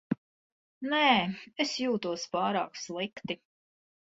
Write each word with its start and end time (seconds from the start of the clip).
Nē, 0.93 1.01
es 1.65 1.75
jūtos 1.83 2.25
pārāk 2.37 2.81
slikti. 2.87 3.39